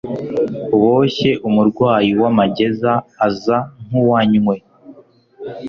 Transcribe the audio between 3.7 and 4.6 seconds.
nkuwanywe